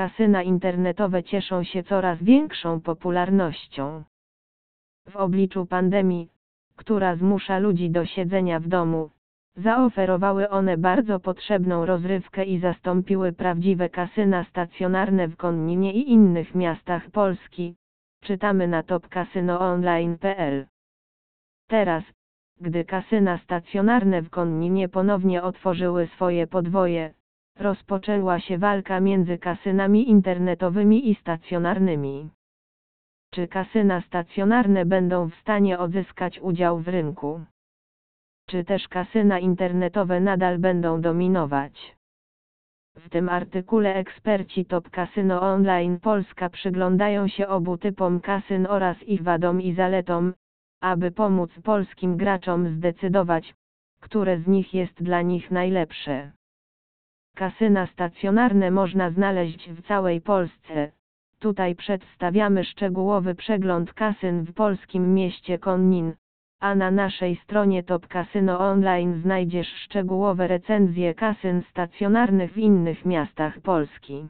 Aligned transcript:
kasyna 0.00 0.42
internetowe 0.42 1.22
cieszą 1.24 1.64
się 1.64 1.82
coraz 1.82 2.22
większą 2.22 2.80
popularnością. 2.80 4.04
W 5.08 5.16
obliczu 5.16 5.66
pandemii, 5.66 6.28
która 6.76 7.16
zmusza 7.16 7.58
ludzi 7.58 7.90
do 7.90 8.06
siedzenia 8.06 8.60
w 8.60 8.68
domu, 8.68 9.10
zaoferowały 9.56 10.48
one 10.48 10.76
bardzo 10.76 11.20
potrzebną 11.20 11.86
rozrywkę 11.86 12.44
i 12.44 12.58
zastąpiły 12.58 13.32
prawdziwe 13.32 13.88
kasyna 13.88 14.44
stacjonarne 14.44 15.28
w 15.28 15.36
Konninie 15.36 15.92
i 15.92 16.10
innych 16.10 16.54
miastach 16.54 17.10
Polski. 17.10 17.74
Czytamy 18.20 18.68
na 18.68 18.82
topkasynoonline.pl. 18.82 20.66
Teraz, 21.66 22.04
gdy 22.60 22.84
kasyna 22.84 23.38
stacjonarne 23.38 24.22
w 24.22 24.30
Konninie 24.30 24.88
ponownie 24.88 25.42
otworzyły 25.42 26.06
swoje 26.06 26.46
podwoje, 26.46 27.14
rozpoczęła 27.58 28.40
się 28.40 28.58
walka 28.58 29.00
między 29.00 29.38
kasynami 29.38 30.10
internetowymi 30.10 31.10
i 31.10 31.14
stacjonarnymi. 31.14 32.30
Czy 33.30 33.48
kasyna 33.48 34.00
stacjonarne 34.00 34.84
będą 34.84 35.30
w 35.30 35.34
stanie 35.34 35.78
odzyskać 35.78 36.40
udział 36.40 36.78
w 36.78 36.88
rynku? 36.88 37.40
Czy 38.48 38.64
też 38.64 38.88
kasyna 38.88 39.38
internetowe 39.38 40.20
nadal 40.20 40.58
będą 40.58 41.00
dominować? 41.00 41.96
W 42.96 43.08
tym 43.08 43.28
artykule 43.28 43.94
eksperci 43.94 44.64
Top 44.64 44.90
Casino 44.90 45.40
Online 45.42 46.00
Polska 46.00 46.50
przyglądają 46.50 47.28
się 47.28 47.48
obu 47.48 47.78
typom 47.78 48.20
kasyn 48.20 48.66
oraz 48.66 49.02
ich 49.02 49.22
wadom 49.22 49.60
i 49.60 49.74
zaletom, 49.74 50.34
aby 50.80 51.10
pomóc 51.10 51.50
polskim 51.64 52.16
graczom 52.16 52.76
zdecydować, 52.76 53.54
które 54.00 54.40
z 54.40 54.46
nich 54.46 54.74
jest 54.74 55.02
dla 55.02 55.22
nich 55.22 55.50
najlepsze. 55.50 56.32
Kasyna 57.34 57.86
stacjonarne 57.86 58.70
można 58.70 59.10
znaleźć 59.10 59.70
w 59.70 59.86
całej 59.86 60.20
Polsce. 60.20 60.92
Tutaj 61.38 61.74
przedstawiamy 61.74 62.64
szczegółowy 62.64 63.34
przegląd 63.34 63.94
kasyn 63.94 64.44
w 64.44 64.54
polskim 64.54 65.14
mieście 65.14 65.58
Konnin, 65.58 66.14
a 66.60 66.74
na 66.74 66.90
naszej 66.90 67.36
stronie 67.36 67.82
Top 67.82 68.06
Casino 68.06 68.58
Online 68.58 69.22
znajdziesz 69.22 69.68
szczegółowe 69.68 70.46
recenzje 70.46 71.14
kasyn 71.14 71.62
stacjonarnych 71.70 72.52
w 72.52 72.58
innych 72.58 73.04
miastach 73.04 73.60
Polski. 73.60 74.28